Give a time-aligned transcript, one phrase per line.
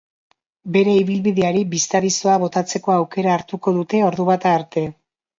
[0.75, 4.85] Bere ibilbideari bistadizoa botatzeko aukera hartuko dute ordubata arte.